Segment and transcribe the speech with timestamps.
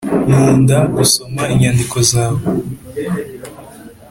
[0.27, 2.41] nkunda gusoma inyandiko zawe